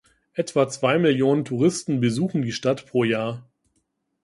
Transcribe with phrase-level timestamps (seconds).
[0.33, 3.47] Etwa zwei Millionen Touristen besuchen die Stadt pro Jahr.